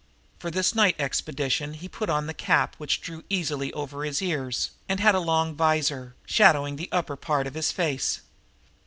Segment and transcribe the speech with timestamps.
[0.39, 4.71] For this night expedition he put on a cap which drew easily over his ears
[4.89, 8.21] and had a long visor, shadowing the upper part of his face.